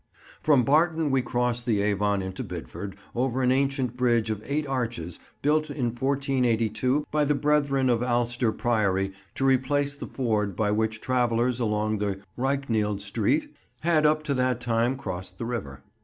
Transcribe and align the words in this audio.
From 0.41 0.63
Barton 0.63 1.11
we 1.11 1.21
cross 1.21 1.61
the 1.61 1.79
Avon 1.83 2.23
into 2.23 2.43
Bidford 2.43 2.95
over 3.13 3.43
an 3.43 3.51
ancient 3.51 3.95
bridge 3.95 4.31
of 4.31 4.41
eight 4.47 4.65
arches 4.65 5.19
built 5.43 5.69
in 5.69 5.89
1482 5.89 7.05
by 7.11 7.23
the 7.23 7.35
brethren 7.35 7.87
of 7.87 8.01
Alcester 8.01 8.51
priory 8.51 9.13
to 9.35 9.45
replace 9.45 9.95
the 9.95 10.07
ford 10.07 10.55
by 10.55 10.71
which 10.71 11.01
travellers 11.01 11.59
along 11.59 11.99
the 11.99 12.19
Ryknield 12.35 12.99
Street 12.99 13.55
had 13.81 14.07
up 14.07 14.23
to 14.23 14.33
that 14.33 14.59
time 14.59 14.97
crossed 14.97 15.37
the 15.37 15.45
river. 15.45 15.83